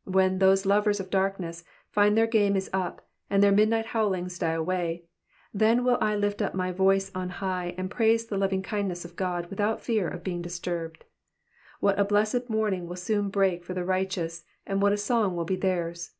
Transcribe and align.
'''* 0.00 0.02
When 0.04 0.40
those 0.40 0.66
lovers 0.66 1.00
of 1.00 1.08
darkness 1.08 1.64
find 1.88 2.14
their 2.14 2.26
game 2.26 2.54
is 2.54 2.68
up, 2.70 3.08
and 3.30 3.42
their 3.42 3.50
midnight 3.50 3.86
bowlings 3.94 4.38
die 4.38 4.52
away, 4.52 5.04
then 5.54 5.84
will 5.84 5.96
I 6.02 6.16
lift 6.16 6.42
up 6.42 6.54
my 6.54 6.70
voice 6.70 7.10
on 7.14 7.30
hiffh 7.30 7.74
and 7.78 7.90
praise 7.90 8.26
the 8.26 8.36
lovingkindness 8.36 9.06
of 9.06 9.16
God 9.16 9.46
without 9.48 9.80
fear 9.80 10.06
of 10.06 10.22
being 10.22 10.42
disturbed. 10.42 11.06
What 11.80 11.98
a 11.98 12.04
blessed 12.04 12.50
morning 12.50 12.88
will 12.88 12.96
soon 12.96 13.30
break 13.30 13.64
for 13.64 13.72
the 13.72 13.86
righteous, 13.86 14.44
and 14.66 14.82
what 14.82 14.92
a 14.92 14.98
song 14.98 15.34
will 15.34 15.46
be 15.46 15.56
theirs 15.56 16.10